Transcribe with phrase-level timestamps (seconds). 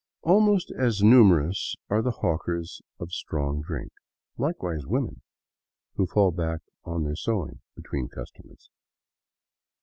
[0.23, 3.91] Almost as numerous are the hawkers of strong drink,
[4.35, 5.21] likewise women,
[5.93, 8.71] who fall back upon their sewing between customers.